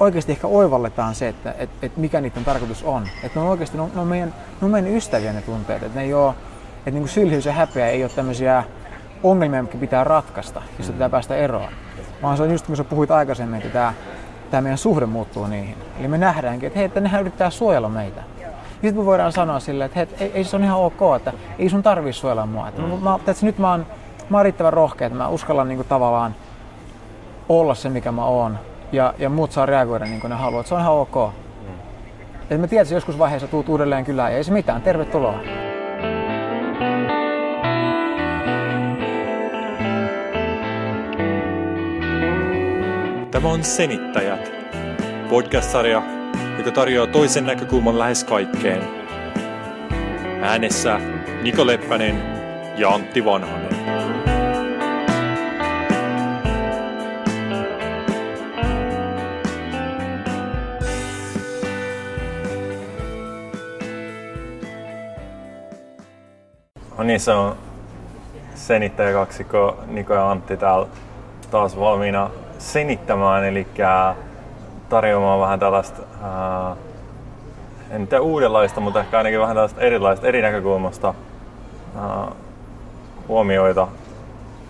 [0.00, 3.08] oikeasti ehkä oivalletaan se, että et, et mikä niiden tarkoitus on.
[3.22, 4.28] Että ne on oikeasti, ne on, ne on, meidän,
[4.60, 5.82] ne on meidän ystäviä ne tunteet.
[5.82, 6.34] Että ne ei ole,
[6.78, 8.64] että niin sylhyys ja häpeä ei ole tämmöisiä
[9.22, 11.72] ongelmia, mitkä pitää ratkaista, jos pitää päästä eroon.
[12.22, 13.94] Vaan se on just kun sä puhuit aikaisemmin, että tämä,
[14.50, 15.76] tämä meidän suhde muuttuu niihin.
[16.00, 18.22] Eli me nähdäänkin, että hei, että nehän yrittää suojella meitä.
[18.40, 21.32] Ja sitten me voidaan sanoa silleen, että hei, ei, ei, se on ihan ok, että
[21.58, 22.68] ei sun tarvii suojella mua.
[22.68, 22.88] Että mm.
[22.88, 23.86] mä, että nyt mä oon,
[24.30, 26.34] mä oon riittävän rohkea, että mä uskallan niin kuin, tavallaan
[27.48, 28.58] olla se, mikä mä oon.
[28.94, 30.62] Ja, ja muut saa reagoida niin kuin ne haluaa.
[30.62, 31.14] Se on ihan ok.
[31.14, 31.74] Mm.
[32.42, 34.82] Että mä tiedän, että joskus vaiheessa tuut uudelleen kylään ja ei se mitään.
[34.82, 35.40] Tervetuloa.
[43.30, 44.52] Tämä on Senittäjät,
[45.30, 46.02] podcast-sarja,
[46.58, 48.82] joka tarjoaa toisen näkökulman lähes kaikkeen.
[50.42, 51.00] Äänessä
[51.42, 52.22] Niko Leppänen
[52.76, 54.23] ja Antti Vanhanen.
[66.98, 67.56] No niin, se on
[68.54, 70.86] senittäjäkaksikko Niko ja Antti täällä
[71.50, 73.66] taas valmiina senittämään, eli
[74.88, 76.76] tarjoamaan vähän tällaista, ää,
[77.90, 81.14] en tiedä uudenlaista, mutta ehkä ainakin vähän tällaista erilaista, eri näkökulmasta
[81.96, 82.28] ää,
[83.28, 83.88] huomioita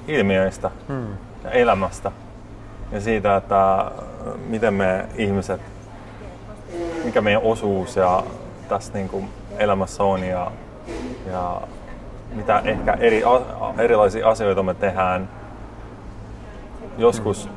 [0.09, 1.09] ilmiöistä hmm.
[1.45, 2.13] ja elämästä
[2.93, 3.91] ja siitä, että
[4.47, 5.61] miten me ihmiset,
[7.05, 8.23] mikä meidän osuus ja
[8.69, 10.51] tässä niin kuin elämässä on ja,
[11.33, 11.61] ja
[12.35, 13.23] mitä ehkä eri,
[13.79, 15.29] erilaisia asioita me tehdään
[16.99, 17.49] joskus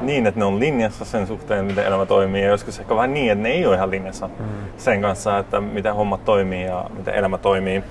[0.00, 3.32] niin, että ne on linjassa sen suhteen, miten elämä toimii, ja joskus ehkä vähän niin,
[3.32, 4.44] että ne ei ole ihan linjassa mm.
[4.76, 7.84] sen kanssa, että miten hommat toimii ja miten elämä toimii.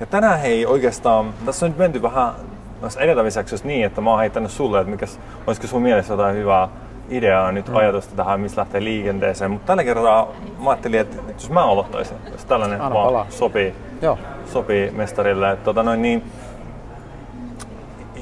[0.00, 2.32] Ja tänään hei oikeastaan, tässä on nyt menty vähän
[2.80, 6.68] noissa edeltävissä niin, että mä oon heittänyt sulle, että mikäs, olisiko sun mielessä jotain hyvää
[7.10, 7.76] ideaa nyt mm.
[7.76, 9.50] ajatusta tähän, missä lähtee liikenteeseen.
[9.50, 14.18] Mutta tällä kertaa mä ajattelin, että jos mä aloittaisin, jos tällainen Anna vaan sopii, Joo.
[14.46, 15.50] sopii mestarille.
[15.50, 16.22] Että, tota noin, niin,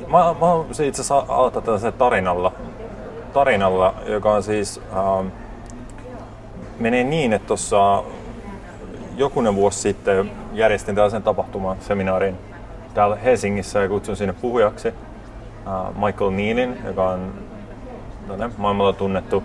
[0.07, 2.53] mä, mä itse asiassa aloittaa tällaisella tarinalla,
[3.33, 5.33] tarinalla, joka on siis, äh,
[6.79, 8.03] menee niin, että tuossa
[9.17, 12.37] jokunen vuosi sitten järjestin tällaisen tapahtuman, seminaarin
[12.95, 17.33] täällä Helsingissä ja kutsun sinne puhujaksi äh, Michael Nealin, joka on
[18.57, 19.43] maailmalla tunnettu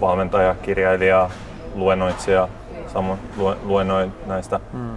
[0.00, 1.30] valmentaja, kirjailija,
[1.74, 2.48] luennoitsija,
[2.86, 3.18] samoin
[3.62, 4.90] luennoi näistä mm.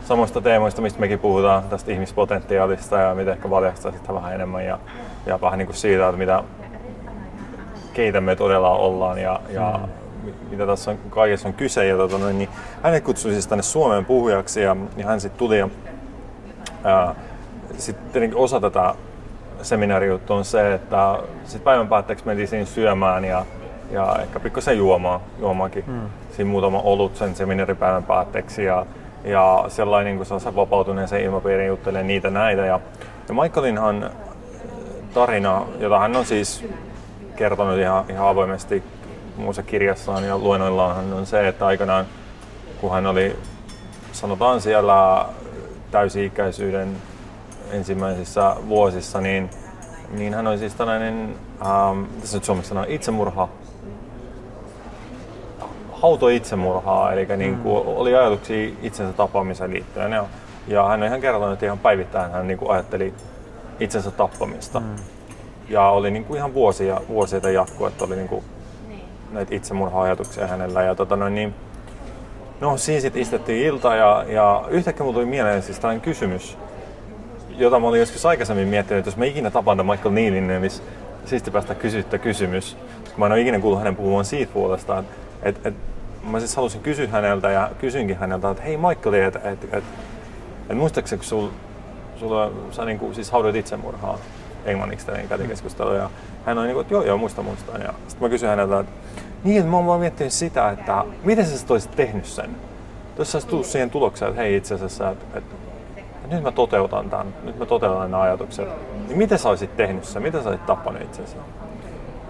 [0.00, 4.78] samoista teemoista, mistä mekin puhutaan, tästä ihmispotentiaalista ja miten ehkä valjastaa sitä vähän enemmän ja,
[5.26, 6.44] ja vähän niin kuin siitä, että mitä
[7.92, 10.32] keitä me todella ollaan ja, ja mm.
[10.50, 11.86] mitä tässä on, kaikessa on kyse.
[11.86, 12.48] Ja tota, niin
[12.82, 17.14] hänet kutsui siis tänne Suomeen puhujaksi ja, ja hän sitten tuli ja
[17.78, 18.94] sitten osa tätä
[19.62, 23.44] seminaariutta on se, että sitten päivän päätteeksi mentiin siinä syömään ja,
[23.90, 25.84] ja ehkä pikkusen juomaan, juomaakin.
[25.86, 26.00] Mm.
[26.30, 28.86] Siinä muutama olut sen seminaaripäivän päätteeksi ja,
[29.24, 32.66] ja sellainen niin kuin vapautuneen sen ilmapiirin juttelee niitä näitä.
[32.66, 32.80] Ja,
[33.28, 34.10] ja Michaelinhan
[35.14, 36.64] tarina, jota hän on siis
[37.36, 38.82] kertonut ihan, ihan avoimesti
[39.36, 42.06] muussa kirjassaan ja luennoillaan on se, että aikanaan
[42.80, 43.36] kun hän oli
[44.12, 45.26] sanotaan siellä
[45.90, 46.96] täysi-ikäisyyden
[47.70, 49.50] ensimmäisissä vuosissa, niin,
[50.10, 51.34] niin hän oli siis tällainen,
[51.66, 53.48] ähm, tässä nyt suomeksi sanoo, itsemurha,
[55.92, 57.92] hauto itsemurhaa, eli niin kuin mm.
[57.96, 60.12] oli ajatuksia itsensä tapaamiseen liittyen.
[60.12, 60.24] Ja,
[60.66, 63.14] ja hän on ihan kertonut, että ihan päivittäin hän niin kuin ajatteli
[63.80, 64.80] itsensä tappamista.
[64.80, 64.96] Mm
[65.68, 68.44] ja oli niin kuin ihan vuosia, vuosia jatkuu, että oli niin kuin
[69.32, 70.82] näitä itsemurha-ajatuksia hänellä.
[70.82, 71.54] Ja tota noin, niin,
[72.60, 76.58] no siinä sitten istettiin ilta ja, ja yhtäkkiä mulla tuli mieleen siis tällainen kysymys,
[77.58, 80.82] jota mä olin joskus aikaisemmin miettinyt, että jos mä ikinä tapaan Michael Neilin, niin missä
[81.24, 82.76] siisti päästä kysyttä kysymys.
[83.16, 85.04] Mä en ole ikinä kuullut hänen puhumaan siitä puolestaan,
[85.42, 85.74] että et,
[86.22, 89.84] mä siis halusin kysyä häneltä ja kysyinkin häneltä, että hei Michael, että et, et,
[90.70, 91.48] et, muistaakseni kun sul,
[92.16, 94.18] sulla, sä niin kuin, siis haudoit itsemurhaa,
[94.64, 95.94] englanniksi tällainen kätikeskustelu.
[95.94, 96.10] Ja
[96.46, 97.78] hän on niin kuin, että joo, joo, muista, muista.
[97.78, 98.92] Ja sitten mä kysyin häneltä, että
[99.44, 102.50] niin, mä oon vaan miettinyt sitä, että miten sä olisit tehnyt sen?
[103.18, 105.67] Jos sä tullut siihen tulokseen, että hei itse asiassa, että, että
[106.30, 108.68] nyt mä toteutan tämän, nyt mä toteutan nämä ajatukset.
[109.08, 110.22] Niin miten sä olisit tehnyt sen?
[110.22, 111.36] Miten sä olisit tappanut itsesi?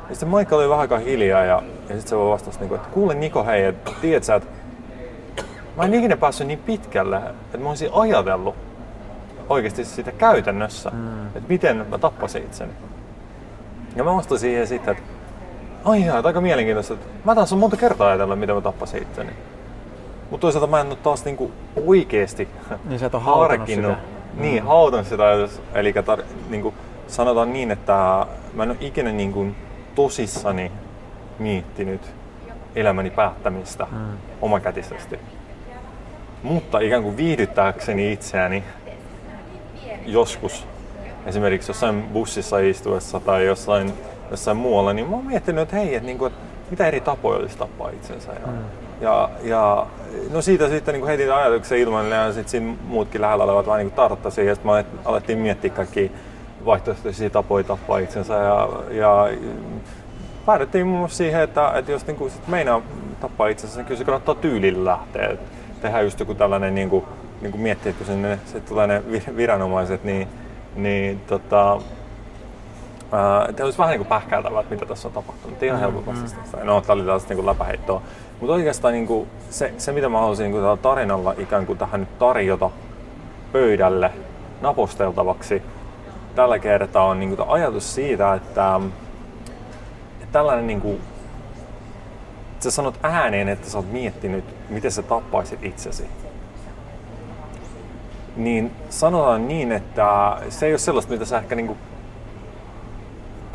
[0.09, 2.81] Ja sitten Michael oli vähän aikaa hiljaa ja, ja sitten se voi vastasi, niin kuin,
[2.81, 4.49] että kuule Niko, hei, että tiedät sä, että
[5.77, 8.55] mä en ikinä päässyt niin pitkälle, että mä olisin ajatellut,
[9.49, 11.27] oikeasti sitä käytännössä, mm.
[11.27, 12.73] että miten mä tappasin itseni.
[13.97, 15.11] Ja mä vastasin siihen sitten, että
[15.85, 19.31] ai jaa, aika mielenkiintoista, että mä taas on monta kertaa ajatella, miten mä tappasin itseni.
[20.31, 21.53] Mutta toisaalta mä en ole taas niinku
[21.87, 22.49] oikeesti
[22.85, 23.97] niin, sä et harkinnut.
[24.35, 24.67] Niin, mm.
[24.67, 25.63] hautanut sitä ajatus.
[25.75, 26.75] Eli tar- niinku,
[27.07, 29.47] sanotaan niin, että mä en ole ikinä niinku
[29.95, 30.73] tosissani
[31.39, 32.01] miettinyt
[32.77, 34.19] elämäni päättämistä mm.
[34.43, 35.19] omakätisesti.
[36.43, 38.65] Mutta ikään kuin viihdyttääkseni itseäni
[40.07, 40.67] joskus,
[41.27, 43.93] esimerkiksi jossain bussissa istuessa tai jossain,
[44.31, 47.39] jossain muualla, niin mä oon miettinyt, että hei, että, niin kuin, että mitä eri tapoja
[47.39, 48.33] olisi tappaa itsensä.
[48.33, 48.59] Ja, mm.
[49.01, 49.87] ja, ja
[50.31, 53.91] no siitä sitten niin heitin ajatuksen ilman ja sitten siinä muutkin lähellä olevat vaan niin
[53.91, 56.13] tarttasi ja sitten alettiin miettiä kaikki
[56.65, 59.29] vaihtoehtoisia tapoja tappaa itsensä ja, ja
[60.47, 62.83] päädyttiin muun muassa siihen, että, että jos niin kuin sit meinaa
[63.21, 65.29] tappaa itsensä, niin kyllä se kannattaa tyylillä lähteä.
[65.29, 65.41] Et
[65.81, 67.05] tehdään just joku tällainen, niin kuin,
[67.41, 69.03] niin kuin miettiä, että kun sinne sit tulee ne
[69.37, 70.29] viranomaiset, niin,
[70.77, 71.81] niin tota,
[73.11, 75.63] Tämä olisi vähän niin kuin pähkäiltävää, että mitä tässä on tapahtunut.
[75.63, 76.37] Ihan mm, helposti.
[76.37, 76.67] Mm.
[76.67, 78.03] No, tämä oli tällaista niin läpäheittoa.
[78.41, 82.01] Mutta oikeastaan niin kuin se, se, mitä mä haluaisin niin kuin tarinalla ikään kuin tähän
[82.01, 82.71] nyt tarjota
[83.53, 84.11] pöydälle
[84.61, 85.63] naposteltavaksi
[86.39, 88.81] tällä kertaa on niin kuin ajatus siitä, että,
[90.21, 91.01] että tällainen niin kuin,
[92.61, 96.07] sä sanot ääneen, että sä oot miettinyt, miten sä tappaisit itsesi.
[98.37, 101.79] Niin sanotaan niin, että se ei ole sellaista, mitä sä ehkä niin kuin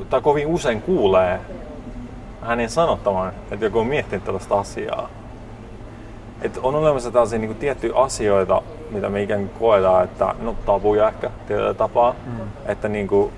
[0.10, 1.40] tai kovin usein kuulee
[2.44, 5.10] hänen sanottavan, että joku on miettinyt tällaista asiaa.
[6.42, 8.62] Että on olemassa tällaisia niin kuin, tiettyjä asioita,
[8.92, 12.42] mitä me ikään kuin koetaan, että no tabuja ehkä tietyllä tapaa, mm.
[12.66, 13.34] että niin kuin,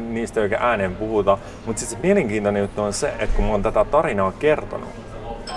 [0.00, 1.38] niistä ei oikein ääneen puhuta.
[1.66, 4.88] Mutta sitten se mielenkiintoinen juttu on se, että kun mä oon tätä tarinaa kertonut,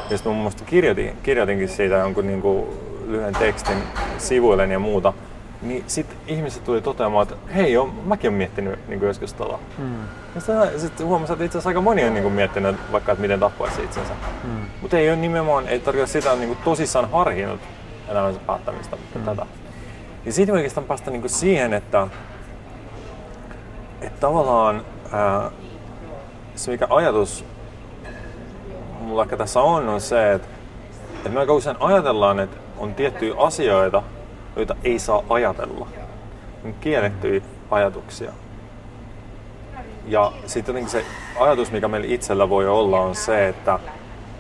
[0.10, 2.66] ja sitten mä muun kirjoitin, kirjoitinkin siitä jonkun niin kuin,
[3.07, 3.78] lyhyen tekstin
[4.18, 5.13] sivuille ja muuta,
[5.62, 9.59] niin sitten ihmiset tuli toteamaan, että hei, jo, mäkin olen miettinyt niin kuin joskus tuolla.
[9.77, 9.95] Mm.
[10.36, 10.42] Ja
[10.80, 13.83] sitten huomasin, että itse asiassa aika moni on niin kuin miettinyt vaikka, että miten tappaisi
[13.83, 14.13] itsensä.
[14.44, 14.50] Mm.
[14.81, 17.59] Mutta ei ole nimenomaan, ei tarkoita sitä niin kuin tosissaan harhinnut
[18.09, 19.24] elämänsä päättämistä mm.
[19.24, 19.45] tätä.
[20.25, 22.07] Ja siitä oikeastaan päästä niin kuin siihen, että,
[24.01, 25.51] että tavallaan ää,
[26.56, 27.45] se mikä ajatus
[29.01, 30.48] mulla ehkä tässä on, on se, että,
[31.15, 34.03] että me aika usein ajatellaan, että on tiettyjä asioita,
[34.57, 35.88] joita ei saa ajatella.
[36.65, 38.31] On kiellettyjä ajatuksia.
[40.07, 41.06] Ja sitten jotenkin se
[41.39, 43.80] ajatus, mikä meillä itsellä voi olla, on se, että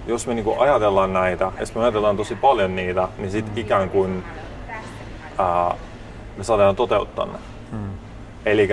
[0.07, 4.23] jos me niinku ajatellaan näitä, jos me ajatellaan tosi paljon niitä, niin sitten ikään kuin
[5.37, 5.75] ää,
[6.37, 7.39] me saadaan toteuttaa ne.
[7.71, 7.89] Hmm.
[8.45, 8.69] Eli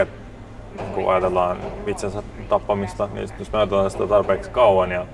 [0.94, 5.06] kun ajatellaan itsensä tappamista, niin jos me ajatellaan sitä tarpeeksi kauan ja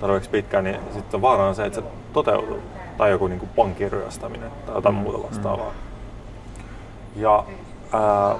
[0.00, 2.60] tarpeeksi pitkään, niin sitten vaara on se, että se toteutuu
[2.98, 5.00] tai joku niin pankin ryöstäminen tai jotain mm.
[5.00, 5.70] muuta vastaavaa.
[5.70, 7.22] Mm.
[7.22, 7.44] Ja,
[7.92, 8.34] ää,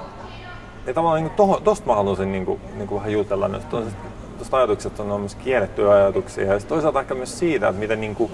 [0.87, 3.69] ja tavallaan niin toho, tosta mä haluaisin niin kuin, niin kuin vähän jutella nyt.
[3.69, 8.31] Tuosta ajatuksesta on myös kiellettyjä ajatuksia ja toisaalta ehkä myös siitä, että miten niin kuin,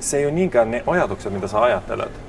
[0.00, 2.20] se ei ole niinkään ne ajatukset, mitä sä ajattelet,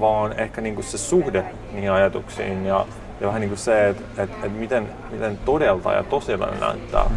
[0.00, 2.86] vaan ehkä niin kuin se suhde niihin ajatuksiin ja,
[3.20, 7.16] ja vähän niin kuin se, että, että, että miten, miten todelta ja tosiaan näyttää, mm.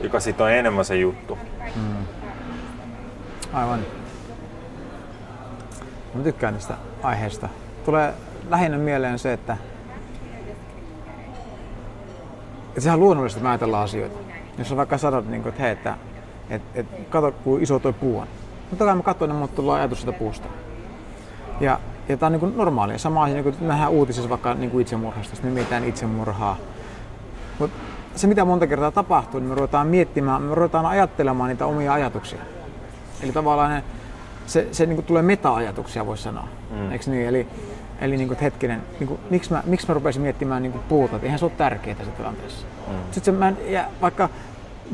[0.00, 1.38] joka sitten on enemmän se juttu.
[1.76, 2.04] Mm.
[3.52, 3.80] Aivan.
[6.14, 7.48] Mä tykkään tästä aiheesta.
[7.84, 8.14] Tulee
[8.48, 9.56] lähinnä mieleen se, että,
[12.68, 14.18] että sehän on luonnollista, että me asioita.
[14.58, 15.96] Jos on vaikka sanot, niin että hei, että,
[16.50, 18.26] että, että kato, kuin iso tuo puu on.
[18.70, 20.48] Mutta kai mä katsoin, että tulee ajatus sitä puusta.
[21.60, 22.98] Ja, ja tämä on niin normaalia.
[22.98, 26.56] Sama asia, niin nähdään uutisissa vaikka niin itsemurhasta, me mietitään itsemurhaa.
[27.58, 27.76] Mutta
[28.14, 32.38] se, mitä monta kertaa tapahtuu, niin me ruvetaan miettimään, me ruvetaan ajattelemaan niitä omia ajatuksia.
[33.22, 33.84] Eli tavallaan ne,
[34.46, 36.48] se, se niin kuin tulee meta-ajatuksia, voisi sanoa.
[36.70, 36.92] Mm.
[36.92, 37.28] Eikö niin?
[37.28, 37.46] Eli,
[38.00, 40.84] eli niin kuin, että hetkinen, niin kuin, miksi, mä, miksi mä rupesin miettimään niin kuin
[40.88, 42.66] puuta, että eihän se ole tärkeää tässä tilanteessa.
[42.88, 42.94] Mm.
[43.10, 44.28] Sitten se, mä, ja vaikka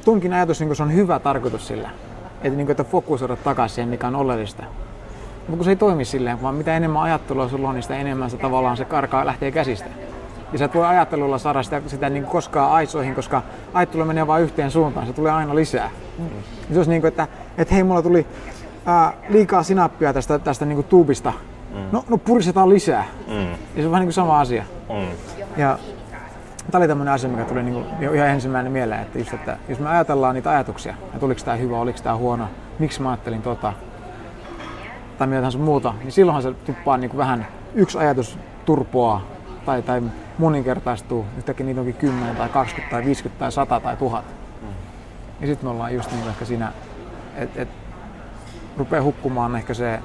[0.04, 1.90] tunkin ajatus, niin kuin se on hyvä tarkoitus sillä,
[2.42, 4.62] että, niin kuin, että fokusoida takaisin siihen, mikä on oleellista.
[5.38, 8.30] Mutta kun se ei toimi silleen, vaan mitä enemmän ajattelua sulla on, niin sitä enemmän
[8.30, 9.88] se tavallaan se karkaa lähtee käsistä.
[10.52, 13.42] Ja sä et voi ajattelulla saada sitä, sitä niin koskaan aisoihin, koska
[13.74, 15.90] ajattelu menee vain yhteen suuntaan, se tulee aina lisää.
[16.18, 16.28] Mm.
[16.72, 18.26] Se olisi niin kuin, että, että hei, mulla tuli
[18.86, 21.32] ää, liikaa sinappia tästä, tästä niin kuin tuubista.
[21.74, 21.80] Mm.
[21.92, 23.04] No, no puristetaan lisää.
[23.28, 23.50] Mm.
[23.50, 24.64] Ja se on vähän niin kuin sama asia.
[24.88, 25.08] Mm.
[25.56, 25.78] Ja
[26.70, 29.78] tämä oli tämmöinen asia, mikä tuli niin kuin ihan ensimmäinen mieleen, että, just, että jos
[29.78, 33.72] me ajatellaan niitä ajatuksia, että oliko tämä hyvä, oliko tämä huono, miksi mä ajattelin tota,
[35.18, 39.22] tai mitä tahansa muuta, niin silloinhan se tuppaa niin kuin vähän yksi ajatus turpoa
[39.66, 40.02] tai, tai
[40.38, 41.24] moninkertaistuu.
[41.38, 44.24] Yhtäkkiä niitä onkin 10 tai 20 tai 50 tai 100 tai 1000.
[44.62, 44.68] Mm.
[45.40, 46.72] Ja sitten me ollaan just niin ehkä siinä,
[47.36, 47.68] että et,
[48.76, 50.00] rupeaa hukkumaan ehkä se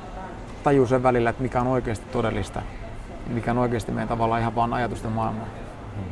[0.63, 2.61] taju sen välillä, että mikä on oikeasti todellista
[3.33, 5.47] mikä on oikeasti meidän tavallaan ihan vaan ajatusten maailmaa.
[5.95, 6.03] Mm.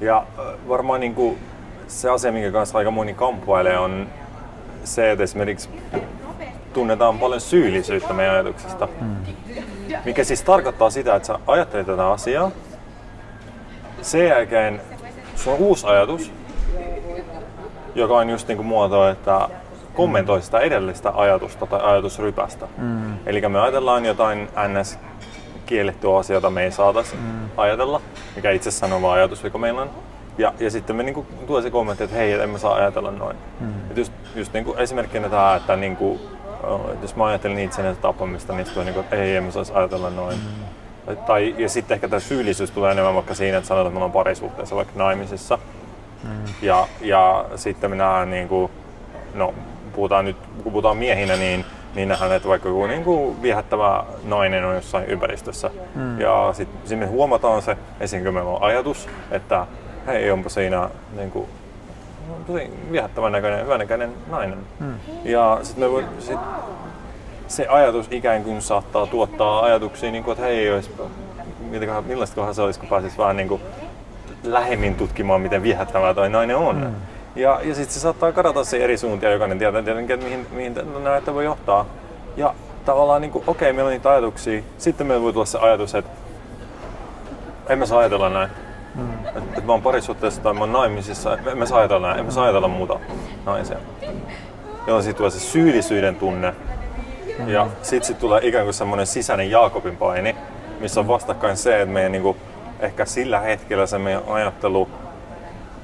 [0.00, 0.26] Ja
[0.68, 1.38] varmaan niin kuin
[1.86, 4.06] se asia, minkä kanssa aika moni kamppailee, on
[4.84, 5.68] se, että esimerkiksi
[6.72, 8.88] tunnetaan paljon syyllisyyttä meidän ajatuksista.
[9.00, 9.16] Mm.
[10.04, 12.50] Mikä siis tarkoittaa sitä, että sä ajattelet tätä asiaa,
[14.02, 14.80] sen jälkeen
[15.36, 16.32] sulla on uusi ajatus,
[17.94, 19.48] joka on just niin kuin muoto, että
[19.94, 22.66] kommentoi sitä edellistä ajatusta tai ajatusrypästä.
[22.78, 23.14] Mm.
[23.26, 24.98] Eli me ajatellaan jotain ns
[25.66, 27.48] kiellettyä asiaa, jota me ei saataisi mm.
[27.56, 28.00] ajatella,
[28.36, 29.90] mikä itse sanova ajatus, joka meillä on.
[30.38, 33.36] Ja, ja sitten me niinku tulee se kommentti, että hei, emme saa ajatella noin.
[33.60, 33.90] Mm.
[33.90, 36.20] Et just, just niinku esimerkkinä tämä, että niinku,
[37.02, 40.36] jos mä ajattelin itseni tappamista, niin sitten niinku, että ei, emme saisi ajatella noin.
[40.36, 41.16] Mm.
[41.26, 44.12] Tai, ja sitten ehkä tämä syyllisyys tulee enemmän vaikka siinä, että sanotaan, että me ollaan
[44.12, 45.58] parisuhteessa vaikka naimisissa.
[46.24, 46.30] Mm.
[46.62, 48.70] Ja, ja sitten nähdään, niin kuin,
[49.34, 49.54] no
[49.94, 54.64] puhutaan nyt, kun puhutaan miehinä, niin niin nähdään, että vaikka joku niin kuin viehättävä nainen
[54.64, 55.70] on jossain ympäristössä.
[55.94, 56.20] Mm.
[56.20, 59.66] Ja sitten me huomataan se, esimerkiksi meillä on ajatus, että
[60.06, 61.46] hei, onpa siinä niin kuin,
[62.46, 64.58] tosi viehättävän näköinen, hyvän näköinen nainen.
[64.80, 64.94] Mm.
[65.24, 66.38] Ja sitten me voi, sit,
[67.48, 70.90] se ajatus ikään kuin saattaa tuottaa ajatuksia, niin kuin, että hei, olisi,
[72.06, 73.62] millaista kohdassa se olisi, kun pääsisi vähän niin kuin
[74.44, 76.76] lähemmin tutkimaan, miten viehättävää toi nainen on.
[76.76, 76.94] Mm.
[77.36, 80.74] Ja, ja sitten se saattaa kadata se eri suuntia, jokainen tietää tietenkin, että mihin, mihin
[81.02, 81.86] näitä voi johtaa.
[82.36, 85.58] Ja tavallaan niin kuin, okei, okay, meillä on niitä ajatuksia, sitten meillä voi tulla se
[85.58, 86.10] ajatus, että
[87.68, 88.50] en mä saa ajatella näin.
[88.94, 89.12] Mm.
[89.26, 92.24] Että et mä oon parisuhteessa tai mä oon naimisissa, en mä saa ajatella näin, en
[92.24, 93.00] mä saa ajatella muuta
[93.46, 93.76] naisia.
[94.86, 96.54] Jolloin sitten tulee se syyllisyyden tunne.
[97.38, 97.48] Mm.
[97.48, 100.36] Ja sitten sit tulee ikään kuin semmoinen sisäinen Jaakobin paini,
[100.80, 102.36] missä on vastakkain se, että meidän niinku,
[102.80, 104.88] ehkä sillä hetkellä se meidän ajattelu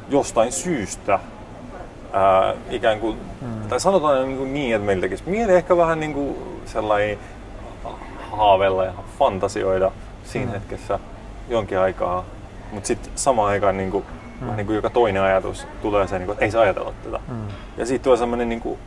[0.09, 1.19] jostain syystä
[2.13, 3.69] ää, ikään kuin, mm.
[3.69, 6.37] tai sanotaan niin, kuin niin että meillä tekisi mieli ehkä vähän niin kuin
[6.67, 7.19] sellainen
[8.31, 9.91] haaveilla ja fantasioida
[10.25, 10.53] siinä mm.
[10.53, 10.99] hetkessä
[11.49, 12.25] jonkin aikaa,
[12.73, 14.05] mutta sitten samaan aikaan niin kuin,
[14.41, 14.57] mm.
[14.57, 17.21] niin kuin joka toinen ajatus tulee se, niin kuin, että ei saa ajatella tätä.
[17.29, 17.49] Mm.
[17.77, 18.79] Ja siitä tulee semmoinen niin kuin,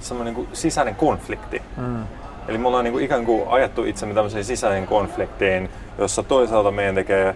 [0.00, 1.62] semmoinen niin kuin sisäinen konflikti.
[1.76, 2.02] Mm.
[2.48, 6.94] Eli me ollaan niin kuin ikään kuin ajettu itsemme tämmöiseen sisäiseen konfliktiin, jossa toisaalta meidän
[6.94, 7.34] tekee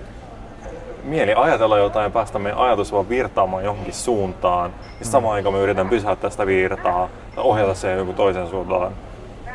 [1.06, 4.70] mieli ajatella jotain ja päästä meidän ajatus vaan virtaamaan johonkin suuntaan.
[4.80, 5.10] Ja mm.
[5.10, 8.92] samaan aikaan me yritän pysäyttää sitä virtaa ja ohjata se joku toisen suuntaan.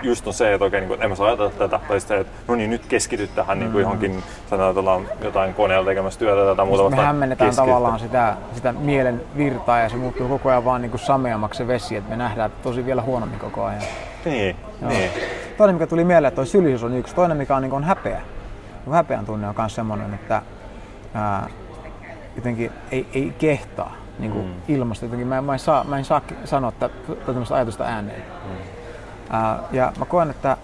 [0.04, 2.34] Just on se, että okei, niin kuin, en mä saa ajatella tätä, tai sitten, että
[2.48, 3.82] no niin, nyt keskity tähän niin kuin mm.
[3.82, 9.80] johonkin, sanotaan jotain koneella tekemässä työtä tai muuta Me hämmennetään tavallaan sitä, sitä mielen virtaa
[9.80, 12.86] ja se muuttuu koko ajan vaan niin kuin sameammaksi se vesi, että me nähdään tosi
[12.86, 13.82] vielä huonommin koko ajan.
[14.26, 14.92] Niin, Joo.
[14.92, 15.12] niin.
[15.58, 17.16] Toinen, mikä tuli mieleen, että toi on yksi.
[17.16, 18.22] Toinen, mikä on, niin kuin on häpeä.
[18.92, 20.42] Häpeän tunne on myös semmoinen, että
[21.14, 21.50] ää,
[22.36, 24.54] jotenkin ei, ei kehtaa niin kuin mm.
[24.68, 25.06] ilmasta.
[25.06, 26.72] Jotenkin mä, mä, en saa, mä en saa sanoa
[27.26, 28.24] tämmöistä ajatusta ääneen.
[28.46, 28.56] Mm.
[29.30, 30.58] Ää, ja mä koen, että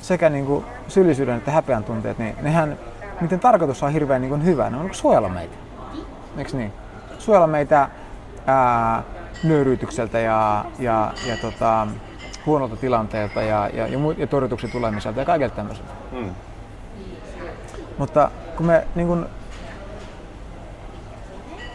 [0.00, 2.78] sekä niin kuin syyllisyyden että häpeän tunteet, niin nehän,
[3.20, 4.70] niiden tarkoitus on hirveän niin kuin hyvä.
[4.70, 5.56] Ne on suojella meitä.
[6.38, 6.72] Eikö niin?
[7.18, 7.88] Suojella meitä
[8.46, 9.02] ää,
[9.44, 11.86] nöyryytykseltä ja, ja, ja tota,
[12.46, 15.92] huonolta tilanteelta ja, ja, ja, ja torjutuksen tulemiselta ja kaikilta tämmöiseltä.
[16.12, 16.30] Mm.
[17.98, 19.26] Mutta kun me niin kun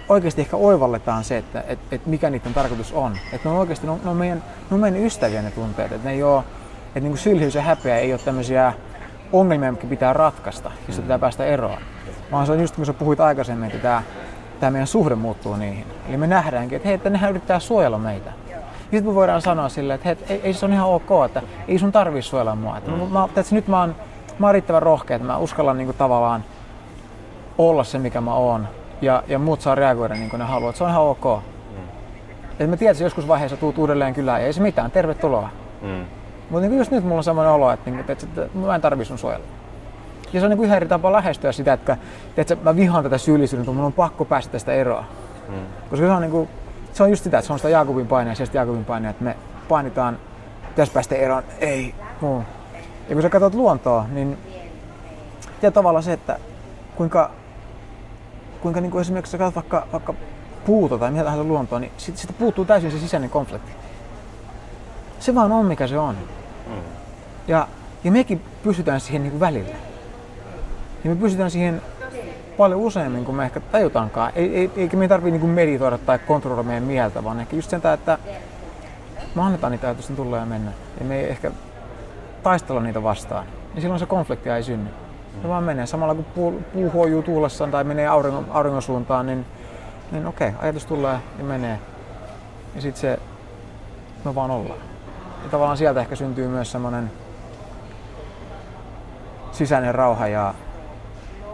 [0.09, 3.17] oikeasti ehkä oivalletaan se, että et, et mikä niiden tarkoitus on.
[3.33, 5.91] Että ne on oikeasti ne on, ne on, meidän, ne on meidän ystäviä ne tunteet.
[5.91, 6.43] Että ne ei ole,
[6.87, 8.73] että niin syyllisyys ja häpeä ei ole tämmöisiä
[9.33, 11.77] ongelmia, mitkä pitää ratkaista, josta pitää päästä eroon.
[12.31, 14.03] Vaan se on just kun sä puhuit aikaisemmin, että tämä,
[14.59, 15.85] tämä meidän suhde muuttuu niihin.
[16.09, 18.31] Eli me nähdäänkin, että hei, että nehän yrittää suojella meitä.
[18.49, 21.41] Ja sitten me voidaan sanoa silleen, että hei, ei, ei se on ihan ok, että
[21.67, 22.77] ei sun tarvii suojella mua.
[22.77, 22.97] Että mm.
[22.97, 23.95] mä, että nyt mä oon,
[24.39, 26.43] mä oon riittävän rohkea, että mä uskallan niin kuin tavallaan
[27.57, 28.67] olla se, mikä mä oon
[29.01, 30.75] ja, ja muut saa reagoida niin kuin ne haluavat.
[30.75, 31.23] Se on ihan ok.
[31.23, 31.83] Mm.
[32.59, 35.49] Et mä tiedän, että joskus vaiheessa tuut uudelleen kylään ja ei se mitään, tervetuloa.
[35.81, 36.05] Mm.
[36.49, 39.05] Mutta niin just nyt mulla on sellainen olo, että, että, että, että mä en tarvi
[39.05, 39.45] sun suojella.
[40.33, 41.97] Ja se on niin ihan eri tapa lähestyä sitä, että,
[42.37, 45.03] että mä vihaan tätä syyllisyyden, mutta mun on pakko päästä tästä eroa.
[45.49, 45.55] Mm.
[45.89, 46.49] Koska se on, niin kuin,
[46.93, 49.35] se on just sitä, että se on sitä Jaakobin painia ja Jaakobin painia, että me
[49.69, 50.17] painitaan,
[50.69, 52.43] pitäisi päästä eroon, ei, muu.
[53.09, 54.37] Ja kun sä katsot luontoa, niin
[55.61, 56.39] ja tavallaan se, että
[56.95, 57.31] kuinka
[58.61, 60.13] kuinka niin kuin esimerkiksi sä katsot vaikka, vaikka
[60.65, 63.71] puuta tai mitä tahansa luontoa, niin siitä, siitä puuttuu täysin se sisäinen konflikti.
[65.19, 66.15] Se vaan on mikä se on.
[66.67, 66.73] Mm.
[67.47, 67.67] Ja,
[68.03, 69.75] ja mekin pystytään siihen niin kuin välillä.
[71.03, 71.81] Ja me pystytään siihen
[72.57, 74.31] paljon useammin kuin me ehkä tajutaankaan.
[74.35, 77.81] Ei, ei, eikä me tarvitse niin meditoida tai kontrolloida meidän mieltä, vaan ehkä just sen,
[77.93, 78.17] että
[79.35, 80.71] me annetaan niitä ajatusten tulla ja mennä.
[80.99, 81.51] Ja me ei ehkä
[82.43, 83.45] taistella niitä vastaan.
[83.75, 84.89] Ja silloin se konflikti ei synny.
[85.41, 85.85] Se vaan menee.
[85.85, 89.45] Samalla kun puu, puu huojuu tuulessaan tai menee auringon, auringon suuntaan, niin,
[90.11, 91.79] niin okei, ajatus tulee ja menee.
[92.75, 93.19] Ja sitten se,
[94.25, 94.79] me vaan ollaan.
[95.43, 97.11] Ja tavallaan sieltä ehkä syntyy myös semmoinen
[99.51, 100.53] sisäinen rauha, ja,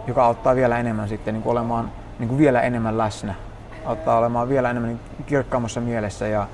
[0.06, 3.34] joka auttaa vielä enemmän sitten niin kuin olemaan niin kuin vielä enemmän läsnä.
[3.84, 6.46] Auttaa olemaan vielä enemmän niin kirkkaammassa mielessä ja,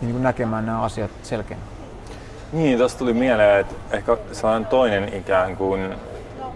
[0.00, 1.68] niin kuin näkemään nämä asiat selkeämmin.
[2.52, 5.94] Niin, tuosta tuli mieleen, että ehkä sellainen toinen ikään kuin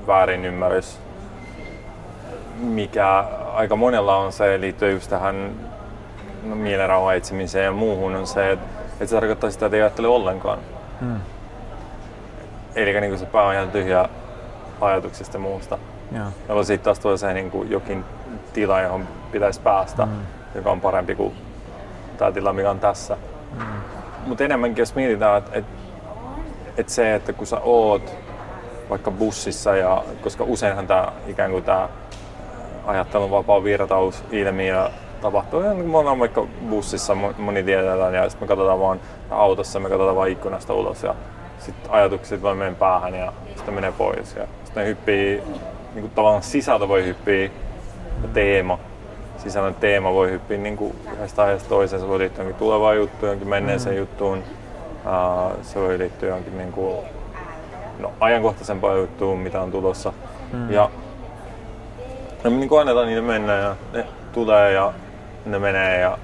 [0.07, 0.99] väärinymmärrys,
[2.61, 5.51] mikä aika monella on se liittyy just tähän
[6.43, 10.09] no, mielenrauhan etsimiseen ja muuhun on se, että, että se tarkoittaa sitä, että ei ajattele
[10.09, 10.59] ollenkaan.
[11.01, 11.21] Mm.
[12.75, 14.09] Eli niin se pää on ihan tyhjä
[14.81, 15.79] ajatuksista ja muusta.
[16.13, 16.27] Joo.
[16.49, 18.05] Jolloin sitten taas tulee se niin kuin jokin
[18.53, 20.13] tila, johon pitäisi päästä, mm.
[20.55, 21.35] joka on parempi kuin
[22.19, 23.17] tämä tila, mikä on tässä.
[23.53, 23.65] Mm.
[24.27, 25.65] Mutta enemmänkin jos mietitään, että et,
[26.77, 28.24] et se, että kun sä oot
[28.91, 31.89] vaikka bussissa, ja, koska useinhan tämä ikään kuin tämä
[32.87, 35.61] ajattelun vapaa virtaus ilmiö tapahtuu.
[35.61, 39.01] Ja kun me ollaan vaikka bussissa, moni tietää ja sitten me katsotaan vaan
[39.31, 41.15] autossa, me katsotaan vaan ikkunasta ulos ja
[41.59, 44.37] sitten ajatukset voi mennä päähän ja sitten menee pois.
[44.37, 45.43] Ja sitten ne hyppii,
[45.95, 47.43] niin kuin tavallaan sisältö voi hyppiä
[48.23, 48.79] ja teema,
[49.37, 52.03] sisällön teema voi hyppiä niin kuin yhdestä aiheesta toiseen.
[52.03, 53.99] Se voi liittyä johonkin tulevaan juttuun, johonkin menneeseen mm.
[53.99, 54.39] juttuun.
[54.39, 56.97] Uh, se voi liittyä johonkin niin kuin,
[57.99, 60.13] no, ajankohtaisempaan juttuun, mitä on tulossa.
[60.53, 60.71] Mm.
[60.71, 60.91] Ja
[62.45, 64.93] No niin kuin annetaan niitä mennä ja ne tulee ja
[65.47, 66.19] ne menee ja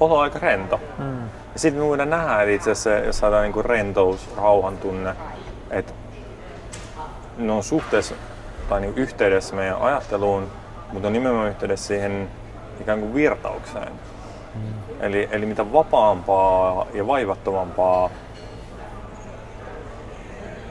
[0.00, 0.80] olo on aika rento.
[0.98, 1.22] Mm.
[1.52, 5.14] Ja sitten me voidaan nähdä, että itse asiassa jos saadaan niin kuin rentous, rauhan tunne,
[5.70, 5.92] että
[7.38, 8.14] ne on suhteessa
[8.68, 10.46] tai niin yhteydessä meidän ajatteluun,
[10.92, 12.28] mutta on nimenomaan yhteydessä siihen
[12.80, 13.92] ikään kuin virtaukseen.
[14.54, 14.60] Mm.
[15.00, 18.10] Eli, eli mitä vapaampaa ja vaivattomampaa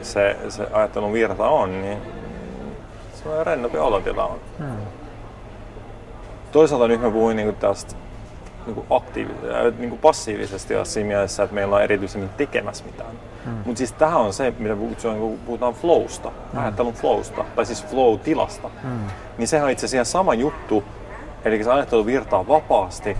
[0.07, 1.97] se, se ajattelun virta on, niin
[3.13, 4.39] semmoinen rennompi olotila on.
[4.57, 4.77] Hmm.
[6.51, 7.95] Toisaalta nyt mä puhuin niinku tästä
[8.65, 13.11] niinku aktiiv- äh, niinku passiivisesti siinä mielessä, että meillä on erityisemmin tekemässä mitään.
[13.45, 13.53] Hmm.
[13.53, 16.61] Mutta siis tähän on se, mitä puhutaan, kun puhutaan flowsta, hmm.
[16.61, 18.69] ajattelun flowsta, tai siis flow-tilasta.
[18.81, 18.99] Hmm.
[19.37, 20.83] Niin sehän on itse asiassa sama juttu,
[21.45, 23.17] eli se ajattelu virtaa vapaasti,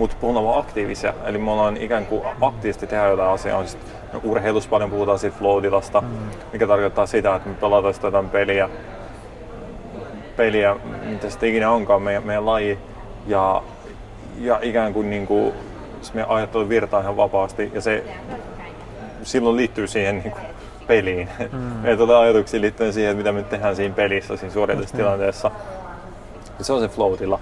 [0.00, 1.14] mutta puhutaan vaan aktiivisia.
[1.24, 3.66] Eli me ollaan ikään kuin aktiivisesti tehdä jotain asiaa.
[3.66, 3.78] Siis,
[4.12, 6.18] no, urheilussa paljon puhutaan siitä flow-tilasta, hmm.
[6.52, 8.68] mikä tarkoittaa sitä, että me pelataan jotain peliä,
[10.36, 12.78] peliä, mitä sitten ikinä onkaan meidän, meidän laji.
[13.26, 13.62] Ja,
[14.38, 15.52] ja ikään kuin, niin kuin
[16.02, 18.04] se meidän ajattelu virtaa ihan vapaasti ja se
[19.22, 20.44] silloin liittyy siihen niin kuin
[20.86, 21.28] peliin.
[21.52, 21.58] Mm.
[21.58, 25.48] Meillä tulee ajatuksia liittyen siihen, että mitä me tehdään siinä pelissä, siinä suoritustilanteessa.
[25.48, 26.64] Mm.
[26.64, 27.40] Se on se flow-tila.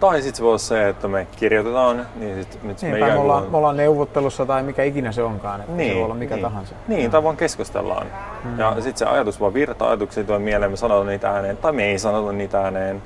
[0.00, 3.14] Tai sitten se voi olla se, että me kirjoitetaan, niin sit, nyt niin, me, me,
[3.14, 6.34] ollaan, me ollaan neuvottelussa tai mikä ikinä se onkaan, että niin, se voi olla mikä
[6.34, 6.42] niin.
[6.42, 6.74] tahansa.
[6.88, 8.06] Niin, tai vaan keskustellaan.
[8.44, 8.58] Mm.
[8.58, 11.84] Ja sitten se ajatus vaan virtaa, ajatuksia tulee mieleen, me sanotaan niitä ääneen, tai me
[11.84, 13.02] ei sanota niitä ääneen.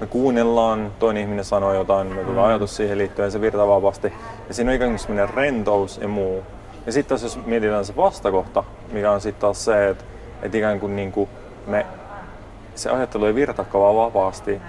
[0.00, 2.48] Me kuunnellaan, toinen ihminen sanoo jotain, me tulee mm.
[2.48, 4.12] ajatus siihen liittyen, se virtaa vapaasti.
[4.48, 6.42] Ja siinä on ikään kuin semmoinen rentous ja muu.
[6.86, 10.04] Ja sitten jos mietitään se vastakohta, mikä on sitten taas se, että,
[10.42, 11.28] että ikään kuin, niin kuin
[11.66, 11.86] me,
[12.74, 14.60] se ajattelu ei virtaakaan vaan vapaasti,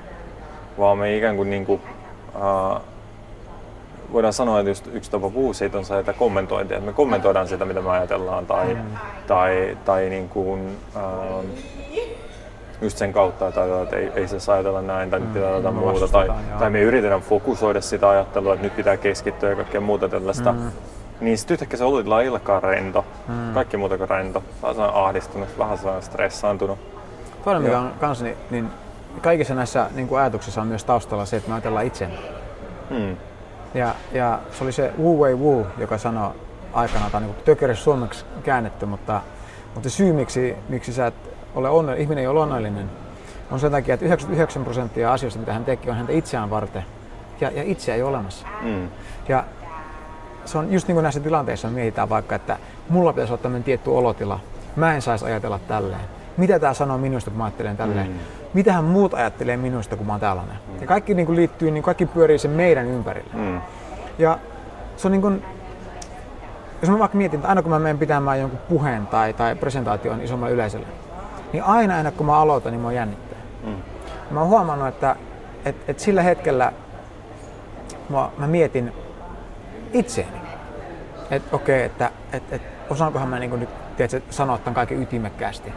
[0.79, 1.81] vaan me ikään kuin, niin kuin
[2.35, 2.81] uh,
[4.13, 7.47] voidaan sanoa, että just yksi tapa puhua siitä on se, että kommentointi, että me kommentoidaan
[7.47, 8.81] sitä, mitä me ajatellaan, tai, mm.
[9.27, 11.45] tai, tai niin kuin, uh,
[12.81, 15.25] just sen kautta, että, että ei, ei se ajatella näin tai mm.
[15.25, 16.07] nyt pitää jotain muuta.
[16.07, 20.51] Tai, tai me yritetään fokusoida sitä ajattelua, että nyt pitää keskittyä ja kaikkea muuta tällaista.
[20.51, 20.71] Mm.
[21.21, 23.05] Niin sitten yhtäkkiä se olotila ei olekaan rento.
[23.27, 23.53] Mm.
[23.53, 24.43] Kaikki muuta kuin rento.
[24.61, 26.79] Vähän ahdistunut, vähän stressaantunut.
[27.43, 28.69] Toinen mikä on kans, niin, niin
[29.21, 32.17] kaikissa näissä niin kuin ajatuksissa on myös taustalla se, että me ajatellaan itseämme.
[32.89, 33.17] Hmm.
[33.73, 36.31] Ja, ja se oli se Wu Wei Wu, joka sanoi
[36.73, 39.21] aikanaan, tai niin tökerys suomeksi käännetty, mutta,
[39.73, 41.15] mutta syy miksi, miksi sä et
[41.55, 42.89] ole onnellinen, ihminen ei ole onnellinen,
[43.51, 46.85] on sen takia, että 99 prosenttia asioista, mitä hän teki, on häntä itseään varten.
[47.41, 48.47] Ja, ja itseä ei ole olemassa.
[48.61, 48.89] Mm.
[49.29, 49.43] Ja
[50.45, 52.57] se on just niin kuin näissä tilanteissa mietitään vaikka, että
[52.89, 54.39] mulla pitäisi olla tämmöinen tietty olotila.
[54.75, 56.01] Mä en saisi ajatella tälleen.
[56.37, 58.07] Mitä tämä sanoo minusta, kun mä ajattelen tälleen?
[58.07, 58.19] Mm
[58.53, 60.55] mitähän muut ajattelee minusta, kun mä oon tällainen.
[60.67, 60.81] Mm.
[60.81, 63.33] Ja kaikki niin kuin liittyy, niin kaikki pyörii sen meidän ympärillä.
[63.33, 63.61] Mm.
[64.17, 64.39] Ja
[64.97, 65.45] se on niin kuin,
[66.81, 70.21] jos mä vaikka mietin, että aina kun mä menen pitämään jonkun puheen tai, tai presentaation
[70.21, 70.87] isommalle yleisölle,
[71.53, 73.39] niin aina aina kun mä aloitan, niin mä jännittää.
[73.65, 73.75] Mm.
[74.31, 75.15] Mä oon huomannut, että
[75.65, 76.73] et, et sillä hetkellä
[78.09, 78.93] mä, mä mietin
[79.93, 80.43] itseäni.
[81.31, 85.73] Että okei, okay, että et, et, osaankohan mä niin nyt tiedätkö, sanoa tämän kaiken ytimekkäästi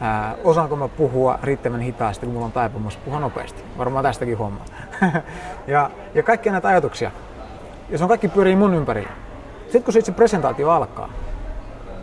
[0.00, 3.62] Ää, osaanko mä puhua riittävän hitaasti, kun mulla on taipumus puhua nopeasti.
[3.78, 4.64] Varmaan tästäkin homma.
[5.66, 7.10] ja, ja kaikkia näitä ajatuksia.
[7.90, 9.10] Ja se on kaikki pyörii mun ympärillä.
[9.62, 11.08] Sitten kun se itse presentaatio alkaa,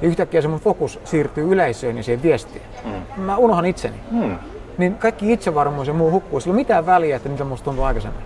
[0.02, 2.62] ja yhtäkkiä se mun fokus siirtyy yleisöön ja siihen viestiin.
[2.86, 3.22] Mm.
[3.22, 3.98] Mä unohan itseni.
[4.12, 4.38] Mm.
[4.78, 6.40] Niin kaikki itsevarmuus ja muu hukkuu.
[6.40, 8.24] Sillä ei ole mitään väliä, että mitä musta tuntuu aikaisemmin.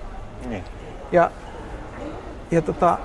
[0.50, 0.62] Mm.
[1.12, 1.32] Ja,
[2.52, 2.98] ja tota,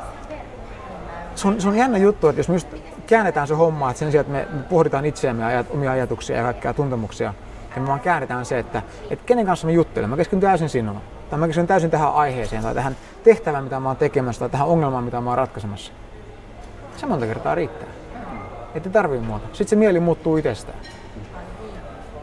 [1.35, 2.69] se on, se on jännä juttu, että jos just
[3.07, 6.75] käännetään se homma, että sen sijaan, että me pohditaan itseämme ja omia ajatuksia ja kaikkia
[6.75, 7.35] tuntemuksia,
[7.77, 10.11] ja me vaan käännetään se, että, että kenen kanssa me juttelen.
[10.11, 11.01] Mä keskityn täysin sinuun.
[11.31, 14.69] Tai mä keskityn täysin tähän aiheeseen tai tähän tehtävään, mitä mä oon tekemässä tai tähän
[14.69, 15.93] ongelmaan, mitä mä oon ratkaisemassa.
[16.97, 17.89] Se monta kertaa riittää.
[18.75, 19.47] Että tarvii muuta.
[19.47, 20.79] Sitten se mieli muuttuu itsestään.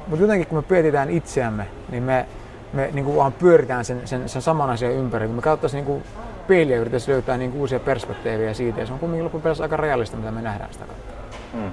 [0.07, 2.25] Mutta jotenkin kun me pyöritään itseämme, niin me,
[2.73, 5.27] me niin kuin vaan pyöritään sen, sen, sen saman asian ympäri.
[5.27, 6.03] Me katsottaisiin niin
[6.47, 8.79] peiliä ja yrittäisi löytää niin uusia perspektiivejä siitä.
[8.79, 11.13] Ja se on kuitenkin loppupeleissä aika realista, mitä me nähdään sitä kautta.
[11.53, 11.71] Mm.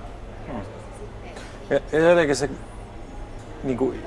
[0.52, 0.60] Mm.
[1.70, 2.50] Ja, ja jotenkin se,
[3.62, 4.02] niin kuin,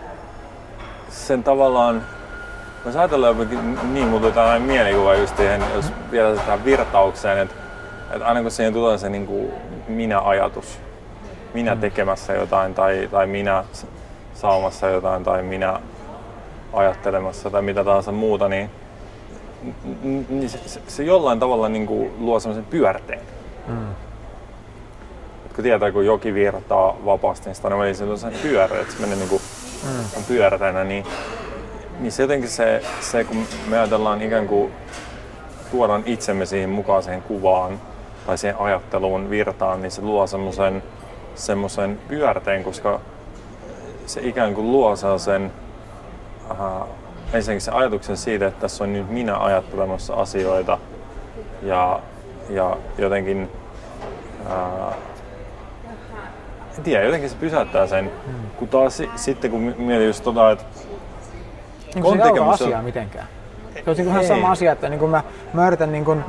[1.09, 2.03] sen tavallaan,
[2.85, 7.55] jos ajatellaan jotenkin, niin mulla tuli mielikuva just siihen, jos vielä tähän virtaukseen, että,
[8.13, 9.51] että aina kun siihen tulee se niin kuin
[9.87, 10.79] minä-ajatus,
[11.53, 11.81] minä mm.
[11.81, 13.63] tekemässä jotain tai, tai minä
[14.33, 15.79] saamassa jotain tai minä
[16.73, 18.69] ajattelemassa tai mitä tahansa muuta, niin,
[20.29, 23.21] niin se, se, se jollain tavalla niin kuin luo sellaisen pyörteen.
[23.67, 23.91] Mm.
[25.45, 29.01] Et kun tietää, kun joki virtaa vapaasti, niin sitä on väliin sellaisen pyörä, että se
[29.01, 29.41] menee niin kuin,
[29.83, 29.99] mm.
[30.17, 31.05] on pyörätänä, niin,
[31.99, 34.71] niin se jotenkin se, se, kun me ajatellaan ikään kuin
[35.71, 37.79] tuodaan itsemme siihen mukaiseen kuvaan
[38.25, 40.83] tai siihen ajatteluun virtaan, niin se luo semmoisen
[41.35, 42.99] semmoisen pyörteen, koska
[44.05, 45.51] se ikään kuin luo sellaisen
[47.33, 50.77] ensinnäkin se ajatuksen siitä, että tässä on nyt minä ajattelemassa asioita
[51.61, 51.99] ja,
[52.49, 53.49] ja jotenkin
[54.45, 54.93] uh,
[56.77, 58.49] en tiedä, jotenkin se pysäyttää sen, hmm.
[58.57, 60.65] kun taas sitten kun mietin just tota, että
[61.95, 63.27] niin se ei asiaa mitenkään.
[63.73, 66.23] Se on niin ihan sama asia, että niin kuin mä, mä yritän niin kuin,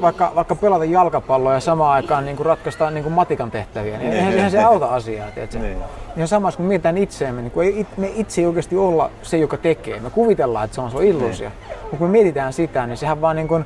[0.00, 4.12] vaikka, vaikka pelata jalkapalloa ja samaan aikaan niin kuin ratkaista niin kuin matikan tehtäviä, niin
[4.12, 5.26] eihän, eihän se auta asiaa.
[5.60, 5.76] Niin.
[6.16, 7.64] Ihan samassa kun mietitään itseämme, niin kun
[7.96, 10.00] me itse ei oikeasti olla se, joka tekee.
[10.00, 11.48] Me kuvitellaan, että se on se illuusio.
[11.48, 11.78] Niin.
[11.82, 13.64] Mutta kun me mietitään sitä, niin sehän vaan niin kuin,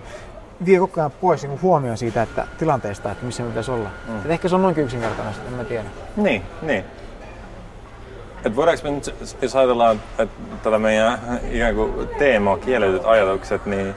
[0.66, 3.88] vie koko ajan pois niin huomioon siitä että tilanteesta, että missä me pitäisi olla.
[4.08, 4.18] Mm.
[4.24, 5.88] Et ehkä se on noinkin yksinkertainen, en mä tiedä.
[6.16, 6.84] Niin, niin.
[8.44, 13.94] Et voidaanko me nyt, jos ajatellaan että tätä meidän ikään kuin teemaa, kielletyt ajatukset, niin,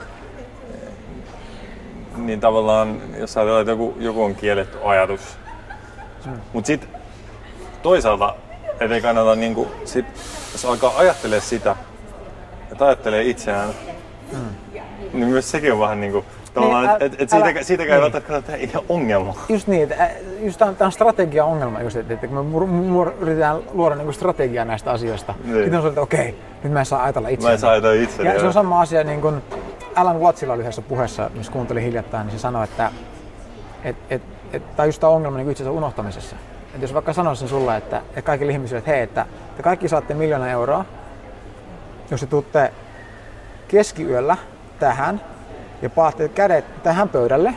[2.16, 5.20] niin tavallaan, jos ajatellaan, että joku, joku on kielletty ajatus,
[6.26, 6.40] mm.
[6.52, 6.90] mutta sitten
[7.82, 8.34] toisaalta,
[8.80, 10.06] ettei kannata, niin kuin, sit,
[10.52, 11.76] jos alkaa ajattelemaan sitä,
[12.72, 13.70] että ajattelee itseään,
[14.32, 14.38] mm.
[15.12, 16.24] niin myös sekin on vähän niin kuin,
[16.60, 18.12] Tavallaan, niin, et, et siitä, siitäkään ei niin.
[18.12, 19.34] välttämättä tehdä ihan ongelma.
[19.48, 23.94] Just niin, että just tämä on strategia-ongelma, just, että, että kun me mur, yritetään luoda
[23.94, 25.54] niin strategiaa näistä asioista, niin.
[25.54, 27.46] sitten on se, että okei, nyt mä en saa ajatella itse.
[27.46, 28.22] Mä en saa ajatella itse.
[28.22, 29.42] Ja se on sama asia, niin kuin
[29.94, 32.90] Alan Wattsilla yhdessä puheessa, missä kuuntelin hiljattain, niin se sanoi, että
[33.84, 36.36] et, et, et, tämä on just tämä ongelma niin itse unohtamisessa.
[36.66, 40.14] Että jos vaikka sanoisin sulle, että, että kaikille ihmisille, että hei, että te kaikki saatte
[40.14, 40.84] miljoona euroa,
[42.10, 42.72] jos te tuutte
[43.68, 44.36] keskiyöllä
[44.78, 45.20] tähän
[45.82, 47.54] ja paatte kädet tähän pöydälle,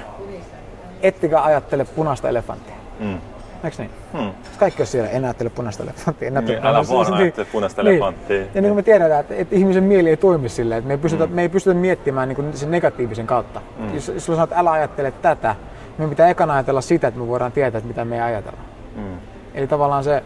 [1.01, 2.75] ettekä ajattele punaista elefanttia.
[2.99, 3.17] Mm.
[3.63, 3.91] Eikö niin?
[4.13, 4.31] Hmm.
[4.57, 6.27] Kaikki on siellä, en ajattele punaista elefanttia.
[6.27, 7.91] En ajattele niin, älä vaan ajattele punaista niin.
[7.91, 8.37] elefanttia.
[8.37, 10.97] Ja niin kuin me tiedetään, että, että ihmisen mieli ei toimi silleen, että me ei
[10.97, 11.33] pystytä, mm.
[11.33, 13.61] me ei pystytä miettimään niin kuin sen negatiivisen kautta.
[13.77, 13.95] Mm.
[13.95, 15.55] Jos, jos sanoo, että älä ajattele tätä,
[15.97, 18.59] niin me pitää ekana ajatella sitä, että me voidaan tietää, että mitä me ei ajatella.
[18.95, 19.17] Mm.
[19.53, 20.17] Eli tavallaan se,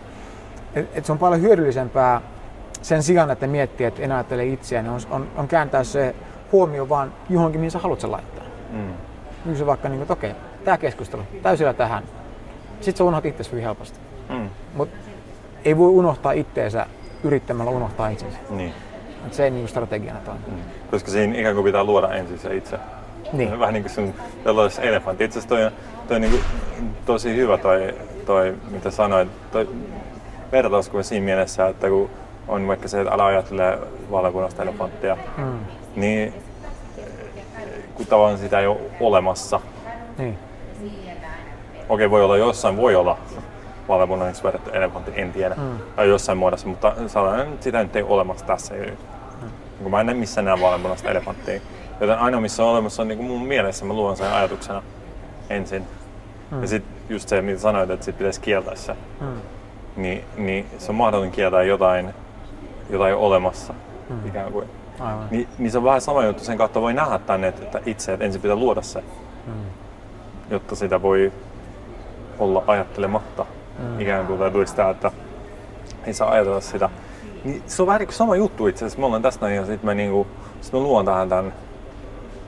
[0.75, 2.21] että, että se on paljon hyödyllisempää
[2.81, 6.15] sen sijaan, että miettii, että en ajattele itseään, niin on, on, on kääntää se
[6.51, 8.43] huomio vaan johonkin, mihin sä haluat sen laittaa.
[8.71, 8.93] Mm.
[9.45, 10.31] Niin se vaikka, niin että okei,
[10.65, 12.03] tämä keskustelu, täysillä tähän.
[12.81, 13.99] Sitten sä unohdat itse hyvin helposti.
[14.29, 14.49] Mm.
[14.73, 14.97] Mutta
[15.65, 16.85] ei voi unohtaa itteensä
[17.23, 18.37] yrittämällä unohtaa itsensä.
[18.49, 18.73] Niin.
[19.25, 20.39] Et se ei niin strategiana toimi.
[20.47, 20.57] Mm.
[20.91, 22.79] Koska siinä ikään kuin pitää luoda ensin se itse.
[23.33, 23.59] Niin.
[23.59, 25.23] Vähän niin kuin sun tällaisessa elefantti.
[25.23, 25.71] Itse asiassa toi
[26.07, 26.43] toi niin kuin
[27.05, 29.69] tosi hyvä toi, toi mitä sanoit, toi
[30.51, 32.09] vertauskuva siinä mielessä, että kun
[32.47, 33.79] on vaikka se, että älä ajattele
[34.11, 35.59] valkopunaista elefanttia, mm.
[35.95, 36.33] Niin
[37.95, 39.59] kun tavallaan sitä ei ole olemassa.
[40.17, 40.37] Niin.
[41.89, 43.17] Okei, voi olla jossain, voi olla
[43.87, 45.55] vaaleanpunainen verrattu elefantti, en tiedä.
[45.55, 45.77] Mm.
[45.95, 48.73] Tai jossain muodossa, mutta saadaan sitä nyt ei ole olemassa tässä.
[49.81, 49.89] Mm.
[49.89, 51.61] Mä en näe missään näe vaaleanpunaista elefanttia.
[51.99, 54.83] Joten ainoa missä on olemassa on niin kuin mun mielessä, mä luon sen ajatuksena
[55.49, 55.87] ensin.
[56.51, 56.61] Mm.
[56.61, 58.95] Ja sitten just se, mitä sanoit, että sit pitäisi kieltää se.
[59.21, 59.27] Mm.
[59.95, 62.13] Niin, niin se on mahdollinen kieltää jotain,
[62.89, 63.73] jota ei ole olemassa
[64.09, 64.27] mm.
[64.27, 64.67] ikään kuin.
[64.99, 65.27] Aivan.
[65.31, 68.25] Ni, niin se on vähän sama juttu, sen kautta voi nähdä tänne, että itse, että
[68.25, 69.03] ensin pitää luoda se,
[69.47, 69.53] mm.
[70.49, 71.31] jotta sitä voi
[72.39, 73.45] olla ajattelematta.
[73.79, 73.99] Mm.
[73.99, 75.11] Ikään kuin tai sitä, että
[76.05, 76.89] ei saa ajatella sitä.
[77.43, 78.99] Niin se on vähän niin kuin sama juttu itse asiassa.
[78.99, 80.27] Me ollaan tästä ja sitten mä, niinku,
[80.61, 81.53] sit mä luon tähän tämän,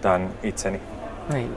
[0.02, 0.82] tämän itseni.
[1.34, 1.56] Niin.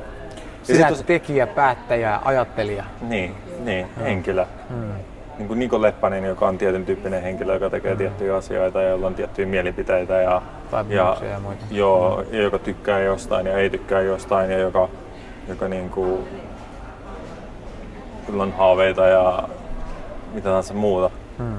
[0.62, 1.02] Sinä tos...
[1.02, 2.84] tekijä, päättäjä, ajattelija.
[3.00, 4.02] Niin, niin mm.
[4.02, 4.46] henkilö.
[4.70, 5.09] Mm
[5.40, 7.98] niin kuin Niko Leppänen, joka on tietyn tyyppinen henkilö, joka tekee mm.
[7.98, 10.42] tiettyjä asioita ja jolla on tiettyjä mielipiteitä ja,
[10.88, 11.64] ja, ja muita.
[11.70, 14.88] Joo, ja joka tykkää jostain ja ei tykkää jostain ja joka,
[15.48, 16.28] joka niin kuin,
[18.38, 19.48] on haaveita ja
[20.32, 21.10] mitä tahansa muuta.
[21.38, 21.58] Hmm.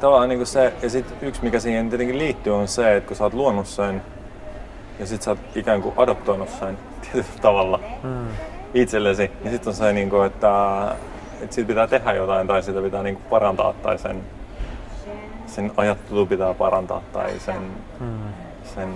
[0.00, 3.16] Tavallaan niin kuin se, ja sit yksi mikä siihen tietenkin liittyy on se, että kun
[3.16, 4.02] sä oot luonut sen
[4.98, 9.74] ja sit sä oot ikään kuin adoptoinut sen tietyllä tavalla, hmm itsellesi, niin sitten on
[9.74, 10.50] se, niin kuin, että,
[11.42, 14.22] että siitä pitää tehdä jotain tai sitä pitää niin kuin parantaa tai sen,
[15.46, 17.62] sen ajattelu pitää parantaa tai sen,
[18.00, 18.18] mm.
[18.74, 18.88] sen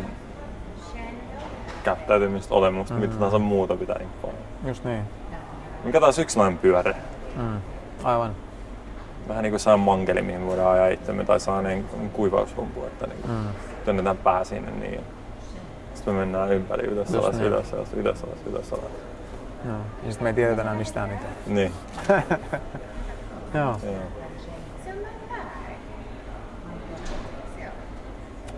[1.84, 3.00] käyttäytymistä, olemusta, mm.
[3.00, 4.46] mitä tahansa muuta pitää informoida.
[4.66, 5.02] Just niin.
[5.84, 6.94] Mikä taas yksi noin pyöre?
[7.36, 7.60] Mm.
[8.04, 8.36] Aivan.
[9.28, 13.20] Vähän niin kuin saa mankeli, mihin voidaan ajaa itsemme, tai saa niin kuivaushumpu, että niin
[13.28, 13.44] mm.
[13.84, 15.00] työnnetään pää sinne niin.
[15.94, 17.46] Sitten me mennään ympäri ylös, alas, niin.
[17.46, 19.11] ylös, alas, ylös, alas, ylös, alas.
[19.64, 19.76] Joo.
[19.76, 21.32] Ja sitten me ei tiedetä enää mistään mitään.
[21.46, 21.72] Niin.
[23.54, 23.80] Joo.
[23.84, 23.94] Joo.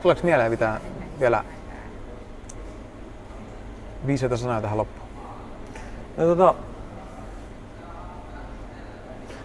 [0.02, 0.80] Tuleeko mieleen mitään
[1.20, 1.44] vielä
[4.06, 5.08] viisaita sanoja tähän loppuun?
[6.16, 6.54] No tota,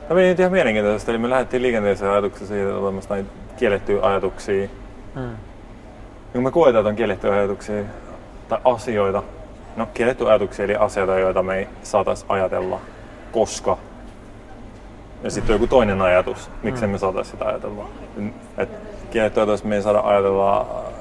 [0.10, 4.00] Tämä meni nyt ihan mielenkiintoisesti, eli me lähdettiin liikenteeseen ajatuksia siitä, että olemassa näitä kiellettyjä
[4.02, 4.68] ajatuksia.
[5.16, 5.36] Mm.
[6.34, 7.84] Kun me koetaan, että on kiellettyjä ajatuksia
[8.50, 9.24] tai asioita,
[9.76, 12.80] no kiellettyjä ajatuksia eli asioita, joita me ei saataisi ajatella,
[13.32, 13.78] koska.
[15.24, 16.92] Ja sitten joku toinen ajatus, miksi mm.
[16.92, 17.90] me saataisiin sitä ajatella.
[18.58, 18.70] Et
[19.12, 20.94] kiellettyä ajatus me ei saada ajatella äh,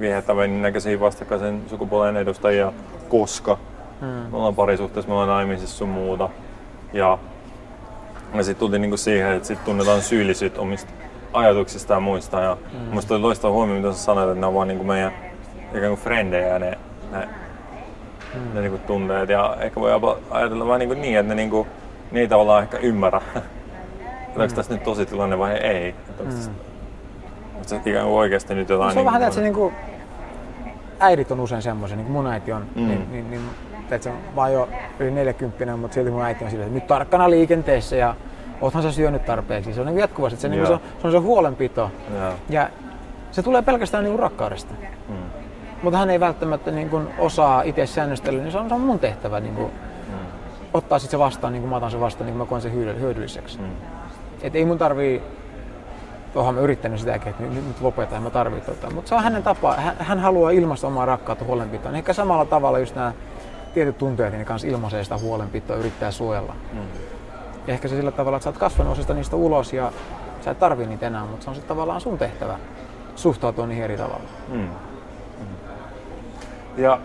[0.00, 2.72] viehättävän näköisiä vastakkaisen sukupuolen edustajia,
[3.08, 3.58] koska
[4.00, 4.06] mm.
[4.06, 6.28] me ollaan parisuhteessa, me ollaan naimisissa sun muuta.
[6.92, 7.18] Ja
[8.34, 10.92] ja sitten tultiin niinku siihen, että sit tunnetaan syyllisyyttä omista
[11.32, 12.40] ajatuksista ja muista.
[12.40, 12.78] Ja mm.
[12.78, 15.12] Musta oli loistava huomio, mitä sä sanoit, että ne on vaan niinku meidän
[15.68, 16.78] ikään kuin frendejä ne,
[17.12, 17.28] ne,
[18.34, 18.54] mm.
[18.54, 19.28] ne niinku tunteet.
[19.28, 19.90] Ja ehkä voi
[20.30, 21.66] ajatella vähän niinku niin, että ne, niinku,
[22.10, 23.20] ne ei tavallaan ehkä ymmärrä.
[23.34, 24.40] mm.
[24.42, 25.88] onko tässä nyt tosi tilanne vai ei.
[25.88, 26.54] Että onko mm.
[27.58, 28.86] tässä ikään kuin oikeasti nyt jotain...
[28.86, 29.72] No, se on niin vähän, että se niinku,
[31.00, 32.88] äidit on usein semmoisia, niin kuin mun äiti on, mm.
[32.88, 33.42] niin, niin, niin
[33.94, 37.30] että se vaan jo yli 40, mutta silti mun äiti on silleen, että nyt tarkkana
[37.30, 38.14] liikenteessä ja
[38.60, 39.74] oothan sä syönyt tarpeeksi.
[39.74, 41.90] Se on niin jatkuvasti, että se, niin se, on, se on se huolenpito.
[42.14, 42.32] Ja.
[42.48, 42.70] ja
[43.30, 44.74] se tulee pelkästään niin rakkaudesta.
[45.08, 45.16] Mm.
[45.82, 48.98] Mutta hän ei välttämättä niin kuin osaa itse säännöstellä, niin se on, se on mun
[48.98, 49.72] tehtävä niin kuin,
[50.08, 50.14] mm.
[50.74, 52.72] ottaa sit se vastaan, niin kuin mä otan se vastaan, niin kuin mä koen sen
[52.72, 53.58] hyödylliseksi.
[53.58, 53.70] Mm.
[54.42, 55.22] Et ei mun tarvii
[56.34, 58.94] onhan mä yrittänyt sitäkin, että nyt, nyt lopetan, mä tarvitsen tota.
[58.94, 59.74] Mutta se on hänen tapa.
[59.74, 61.92] Hän, hän haluaa ilmaista omaa rakkautta huolenpitoa.
[61.92, 63.12] Ehkä samalla tavalla just nämä
[63.74, 66.54] tietyt tunteet, niin kanssa ilmaisee sitä huolenpitoa, yrittää suojella.
[66.72, 66.80] Mm.
[67.66, 69.92] Ja ehkä se sillä tavalla, että sä oot kasvanut osasta niistä ulos ja
[70.40, 72.58] sä et tarvii niitä enää, mutta se on sitten tavallaan sun tehtävä
[73.16, 74.28] suhtautua niihin eri tavalla.
[74.48, 74.68] Mm.
[76.76, 76.98] Ja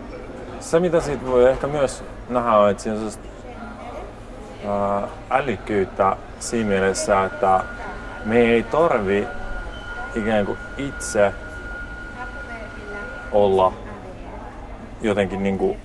[0.60, 3.00] se, mitä siitä voi ehkä myös nähdä, on, että siinä
[4.64, 7.60] on älykkyyttä siinä mielessä, että
[8.24, 9.26] me ei tarvi
[10.14, 11.32] ikään kuin itse
[13.32, 13.72] olla
[15.00, 15.80] jotenkin niin kuin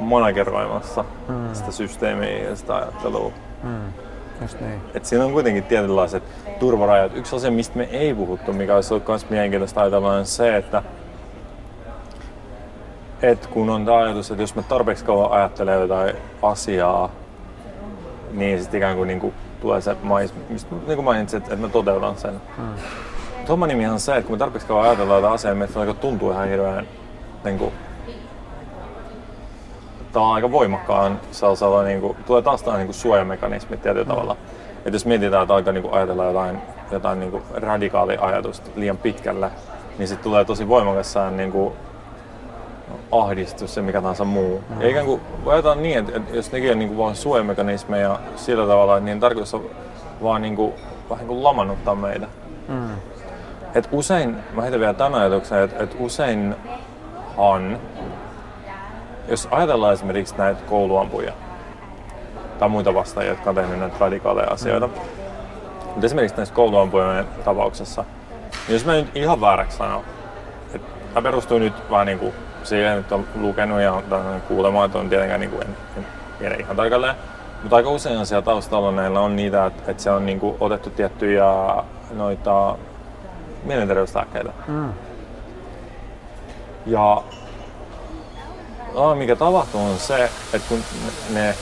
[0.00, 1.54] manageroimassa mm.
[1.54, 3.32] sitä systeemiä ja sitä ajattelua.
[3.62, 3.92] Mm.
[4.42, 4.80] Just niin.
[4.94, 6.22] Et siinä on kuitenkin tietynlaiset
[6.58, 7.16] turvarajat.
[7.16, 10.82] Yksi asia, mistä me ei puhuttu, mikä olisi ollut myös mielenkiintoista ajatella, on se, että
[13.30, 17.10] et kun on tämä ajatus, että jos me tarpeeksi kauan ajattelee jotain asiaa,
[18.32, 21.68] niin sitten ikään kuin, niin kuin tulee se mais, mistä niin kuin mainitsit, että mä
[21.68, 22.34] toteutan sen.
[22.58, 22.64] Mm.
[23.48, 26.30] Homma nimi on se, että kun me tarpeeksi kauan ajatellaan jotain asiaa, niin meistä tuntuu
[26.30, 26.86] ihan hirveän
[27.44, 27.72] niin kuin,
[30.12, 34.08] tämä on aika voimakkaan sellaisella, niin kuin, tulee taas tämä niin suojamekanismi tietyllä mm.
[34.08, 34.36] tavalla.
[34.76, 36.58] Että jos mietitään, että aika niin ajatella jotain,
[36.90, 39.50] jotain niin radikaalia ajatusta liian pitkälle,
[39.98, 41.74] niin sitten tulee tosi voimakas niin kuin,
[43.12, 44.64] ahdistus ja mikä tahansa muu.
[44.80, 48.66] Ja ikään kuin ajatellaan niin, että, että jos nekin on niin kuin vain suojamekanismeja sillä
[48.66, 49.70] tavalla, niin tarkoitus on
[50.22, 50.72] vaan niin kuin,
[51.10, 52.26] vähän niin kuin lamannuttaa meitä.
[52.68, 52.90] Mm.
[53.74, 57.78] Et usein, mä heitän vielä tämän ajatuksen, että, että useinhan
[59.28, 61.32] jos ajatellaan esimerkiksi näitä kouluampuja
[62.58, 64.92] tai muita vastaajia, jotka on tehnyt näitä radikaaleja asioita, mm.
[65.86, 68.04] mutta esimerkiksi näissä kouluampujen tapauksessa,
[68.68, 70.04] niin jos mä nyt ihan vääräksi sanon,
[70.74, 72.34] että mä perustun nyt vaan niin kuin
[72.64, 74.02] siihen, että on lukenut ja
[74.48, 76.06] kuulemaan, että on tietenkään niin kuin, en, en
[76.38, 77.14] tiedä ihan tarkalleen,
[77.62, 80.90] mutta aika usein siellä taustalla näillä on niitä, että, että se on niin kuin otettu
[80.90, 81.44] tiettyjä
[82.10, 82.76] noita
[83.64, 84.52] mielenterveyslääkkeitä.
[84.68, 84.92] Mm.
[86.86, 87.22] Ja
[88.94, 90.78] no, mikä tapahtuu on se, että kun
[91.30, 91.54] ne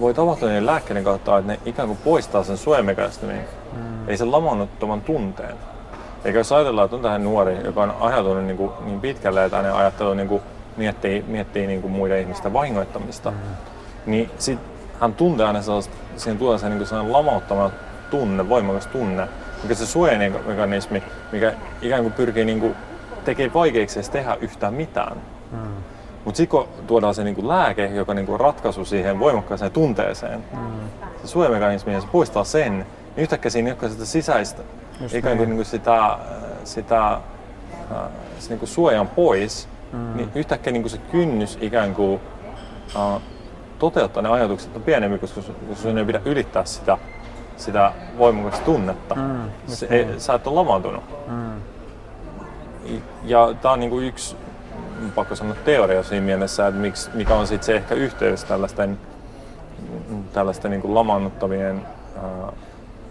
[0.00, 3.40] voi tapahtua niiden lääkkeiden kautta, että ne ikään kuin poistaa sen suojamekanismin,
[3.72, 4.08] mm.
[4.08, 5.56] ei sen lamannuttoman tunteen.
[6.24, 9.56] Eikä jos ajatellaan, että on tähän nuori, joka on ajatellut niin, kuin, niin pitkälle, että
[9.56, 10.42] hänen ajattelu niin kuin,
[10.76, 13.36] miettii, miettii niin kuin muiden ihmisten vahingoittamista, mm.
[14.06, 14.58] niin sit
[15.00, 17.70] hän tuntee aina sellaista, siihen tulee se niin sellainen lamauttama
[18.10, 19.28] tunne, voimakas tunne,
[19.62, 21.02] mikä se suojamekanismi,
[21.32, 22.76] mikä ikään kuin pyrkii niin kuin,
[23.24, 25.16] tekee vaikeaksi tehdä yhtään mitään.
[25.52, 25.58] Mm.
[26.24, 31.06] Mutta sitten kun tuodaan se niinku lääke, joka niinku ratkaisu siihen voimakkaaseen tunteeseen, mm.
[31.22, 34.62] se suojamekanismi ja se poistaa sen, niin yhtäkkiä siinä ei ole sitä sisäistä,
[35.00, 35.56] Just ikään kuin, niin.
[35.56, 36.18] niinku sitä,
[36.64, 37.20] sitä
[38.38, 40.16] se niinku suojan pois, mm.
[40.16, 42.20] niin yhtäkkiä niinku se kynnys ikään kuin
[42.96, 43.22] uh,
[43.78, 45.40] toteuttaa ne ajatukset on pienempi, koska,
[45.74, 46.98] sun ei pidä ylittää sitä,
[47.56, 49.14] sitä voimakasta tunnetta.
[49.14, 51.04] Mm, Se, ei, sä et ole lamaantunut.
[51.28, 51.60] Mm.
[53.24, 54.36] Ja tämä on niinku yksi,
[55.14, 58.98] pakko sanoa teoria siinä mielessä, että miksi, mikä on sit se ehkä yhteys tällaisten,
[60.32, 61.86] tällaisten niinku lamaannuttavien
[62.16, 62.52] ää,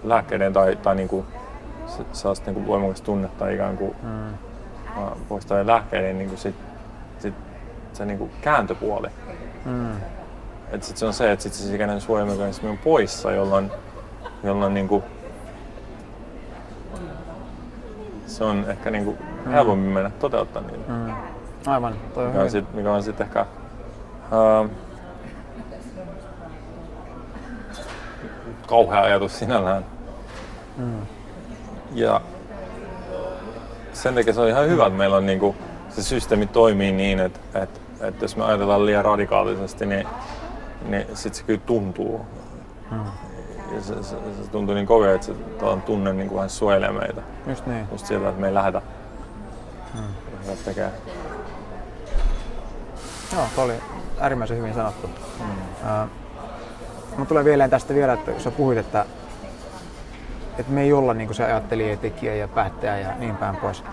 [0.03, 1.25] lääkkeiden tai, tai niinku,
[1.89, 4.33] se- sellaista niinku voimakasta tunnetta ikään kuin Mm.
[5.01, 6.55] ää, poistavien lääkkeiden niinku sit,
[7.19, 7.33] sit
[7.93, 9.07] se niinku kääntöpuoli.
[9.65, 9.91] Mm.
[10.71, 13.71] Et sit se on se, että sit se sikäinen suojelmekanismi on poissa, jolloin,
[14.43, 15.03] jolloin niinku,
[18.27, 19.17] se on ehkä niinku
[19.51, 20.91] helpommin mennä toteuttaa niitä.
[20.91, 21.13] Mm.
[21.67, 22.51] Aivan, toi on Mikä on hyvin.
[22.51, 24.65] sit, mikä on sit ehkä ää,
[28.67, 29.85] kauhea ajatus sinällään.
[30.77, 31.01] Mm.
[31.93, 32.21] Ja
[33.93, 35.55] sen takia se on ihan hyvä, että meillä on niinku,
[35.89, 40.07] se systeemi toimii niin, että, että, että jos me ajatellaan liian radikaalisesti, niin,
[40.87, 42.25] niin sit se kyllä tuntuu.
[42.91, 42.99] Mm.
[43.75, 45.33] Ja se, se, se tuntuu niin kovin, että se
[45.85, 47.21] tunne niin kuin vähän suojelee meitä.
[47.47, 47.87] Just niin.
[47.91, 48.81] Just sieltä, että me ei lähdetä
[49.93, 50.01] Mm.
[50.47, 50.93] lähdetä tekemään.
[53.33, 53.73] Joo, tuo oli
[54.19, 55.07] äärimmäisen hyvin sanottu.
[55.39, 56.09] Mm.
[57.17, 59.05] Mä tulee vielä tästä vielä, että kun sä puhuit, että,
[60.59, 63.55] että me ei olla niin kuin se ajattelija ja tekijä ja päättäjä ja niin päin
[63.55, 63.83] pois.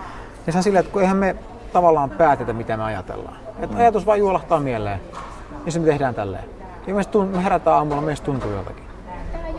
[0.47, 1.37] Ja se on silleen, että kun eihän me
[1.73, 3.37] tavallaan päätetä, mitä me ajatellaan.
[3.59, 5.01] Että ajatus vaan juolahtaa mieleen,
[5.65, 6.45] niin se me tehdään tälleen.
[6.87, 8.85] Ja me, tunt- me herätään aamulla, meistä tuntuu jotakin.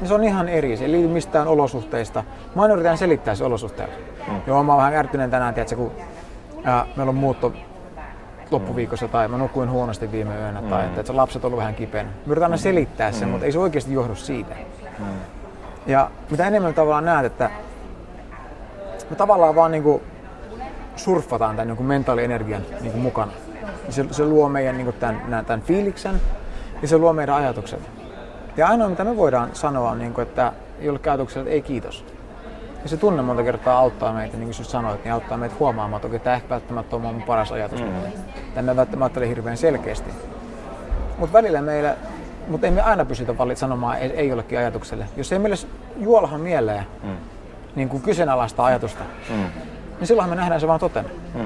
[0.02, 2.24] Ja se on ihan eri, se ei liity mistään olosuhteista.
[2.56, 3.94] Mä aina yritän selittää se olosuhteella.
[4.28, 4.42] Mm.
[4.48, 5.92] Joo, mä oon vähän ärtyneen tänään, tiedätkö, kun
[6.64, 7.54] ää, meillä on muutto
[8.52, 11.76] loppuviikossa tai mä nukuin huonosti viime yönä tai että, että se lapset on ollut vähän
[11.76, 12.10] kipeänä.
[12.10, 14.56] Mä yritän aina selittää sen, mutta ei se oikeasti johdu siitä.
[15.88, 17.50] Ja mitä enemmän tavallaan näet, että
[19.10, 20.02] me tavallaan vaan niinku
[20.96, 23.32] surffataan tämän niinku mentaalienergian niinku mukana.
[23.84, 26.22] Niin se, se luo meidän niinku tämän, nää- tämän fiiliksen
[26.82, 27.80] ja se luo meidän ajatukset.
[28.58, 32.06] Ja ainoa mitä me voidaan sanoa on, niinku, että jollekin ajatukselle, että ei kiitos.
[32.84, 36.08] Ja se tunne monta kertaa auttaa meitä, niin kuin sanoit, niin auttaa meitä huomaamaan, että
[36.08, 37.82] okei, tämä ehkä välttämättä on mun paras ajatus.
[37.82, 37.90] Mm.
[38.56, 40.10] Tämä välttämättä ajattele hirveän selkeästi.
[41.18, 41.96] Mutta välillä meillä,
[42.48, 45.06] mutta ei me aina pystytä valit sanomaan ei, ei jollekin ajatukselle.
[45.18, 45.56] Jos ei meille
[45.98, 47.10] juolaha mieleen Mm.
[47.76, 49.36] niin kuin kyseenalaista ajatusta, Mm.
[50.00, 51.10] niin silloin me nähdään se vaan totena.
[51.34, 51.46] Mm.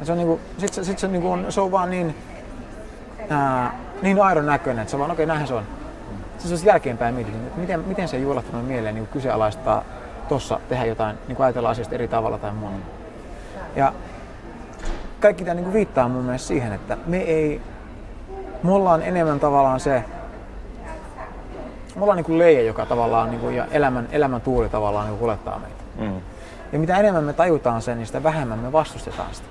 [0.00, 2.14] Ja se on, niinku, sit, se, sit se, niinku on, se on vaan niin,
[3.30, 5.62] ää, niin aidon näköinen, että se on vaan, okei, okay, näinhän se on.
[6.38, 9.82] Se on jälkeenpäin mietin, että miten, miten se juolahtanut mieleen niin kyseenalaistaa
[10.28, 12.76] tuossa, tehdä jotain, niin ajatella asiasta eri tavalla tai muuta.
[13.76, 13.92] Ja
[15.20, 17.60] kaikki tämä niin viittaa mun mielestä siihen, että me ei,
[18.62, 20.04] me ollaan enemmän tavallaan se,
[21.96, 25.18] me ollaan niin kuin leija, joka tavallaan niin kuin, ja elämän, elämän tuuli tavallaan niin
[25.18, 25.82] kuin kuljettaa meitä.
[25.98, 26.20] Mm.
[26.72, 29.48] Ja mitä enemmän me tajutaan sen, niin sitä vähemmän me vastustetaan sitä.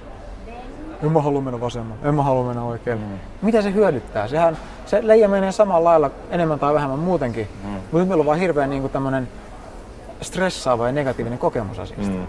[1.04, 3.02] En mä halua mennä vasemmalle, en mä halua mennä oikealle.
[3.02, 3.20] Mm.
[3.42, 4.28] Mitä se hyödyttää?
[4.28, 7.48] Sehän, se leija menee samalla lailla enemmän tai vähemmän muutenkin.
[7.64, 7.70] Mm.
[7.70, 9.28] Mutta nyt meillä on vaan hirveän niin tämmöinen
[10.22, 12.12] stressaava ja negatiivinen kokemus asiasta.
[12.12, 12.28] Mm.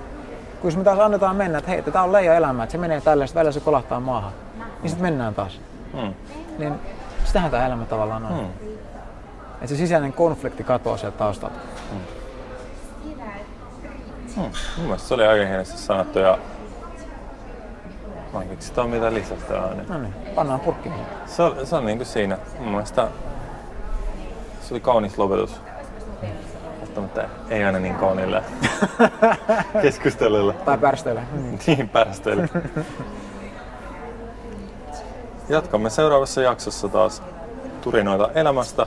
[0.61, 3.01] Kun jos me taas annetaan mennä, että hei, tämä on leija elämä, että se menee
[3.01, 4.33] tällä, välillä se kolahtaa maahan,
[4.83, 5.61] niin sitten mennään taas.
[5.95, 6.15] Mm.
[6.59, 6.75] Niin
[7.25, 8.33] sitähän tämä elämä tavallaan on.
[8.33, 8.69] Mm.
[9.57, 11.59] Että se sisäinen konflikti katoaa sieltä taustalta.
[11.92, 11.99] Mm.
[14.37, 16.38] Mun mielestä se oli aika hienosti sanottu ja
[18.33, 19.75] mä en keksi tuohon mitään lisättävää.
[19.75, 19.88] Niin.
[19.88, 20.95] No niin, pannaan purkkiin.
[21.27, 22.38] Se on, se on niin kuin siinä.
[22.59, 23.09] Mun mielestä
[24.62, 25.61] se oli kaunis lopetus.
[26.97, 28.42] Mutta ei aina niin kauniille
[29.83, 30.53] keskustelulle.
[30.53, 31.23] Tai pärsteillä.
[31.33, 31.59] Mm.
[31.66, 32.49] Niin päästellä.
[35.49, 37.23] Jatkamme seuraavassa jaksossa taas
[37.81, 38.87] turinoita elämästä,